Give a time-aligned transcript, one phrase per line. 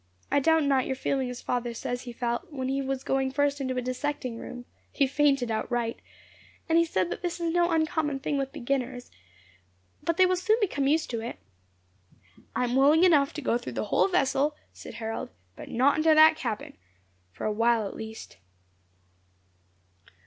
[0.31, 3.77] I doubt not you are feeling as father says he felt when going first into
[3.77, 5.99] a dissecting room he fainted outright;
[6.67, 9.11] and he said that this is no uncommon thing with beginners,
[10.01, 11.37] but they soon become used to it."
[12.55, 16.15] "I am willing enough to go through the whole vessel," said Harold, "but not into
[16.15, 16.77] that cabin,
[17.31, 18.37] for a while at least."